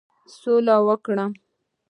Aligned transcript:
سوله 0.37 0.75
وکړم. 0.87 1.31